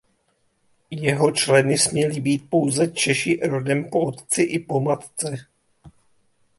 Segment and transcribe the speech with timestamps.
[0.91, 5.35] Jeho členy směli být pouze Češi rodem po otci i po matce.